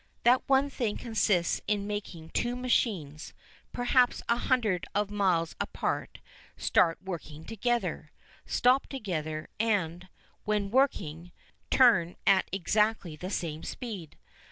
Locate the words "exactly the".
12.51-13.29